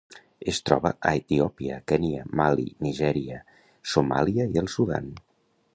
[0.51, 3.43] Es troba a Etiòpia, Kenya, Mali, Nigèria,
[3.95, 5.17] Somàlia i el Sudan.